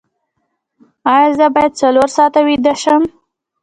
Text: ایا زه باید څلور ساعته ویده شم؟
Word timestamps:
ایا 1.13 1.29
زه 1.37 1.45
باید 1.55 1.73
څلور 1.81 2.07
ساعته 2.15 2.39
ویده 2.47 2.73
شم؟ 2.81 3.01